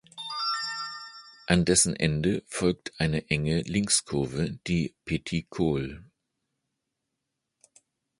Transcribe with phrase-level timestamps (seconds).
[1.45, 6.09] An dessen Ende folgt eine enge Linkskurve, die "Petit Col".